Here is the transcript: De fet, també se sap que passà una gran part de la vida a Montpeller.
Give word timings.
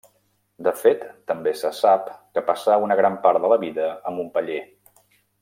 De 0.67 0.71
fet, 0.77 1.03
també 1.31 1.53
se 1.59 1.71
sap 1.81 2.07
que 2.39 2.43
passà 2.47 2.79
una 2.87 2.97
gran 3.01 3.19
part 3.27 3.45
de 3.45 3.53
la 3.55 3.61
vida 3.67 3.87
a 3.93 4.17
Montpeller. 4.19 4.61